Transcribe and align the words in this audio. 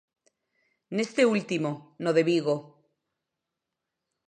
Neste 0.97 1.21
último, 1.35 1.71
no 2.03 2.11
de 2.17 2.23
Vigo. 2.29 2.55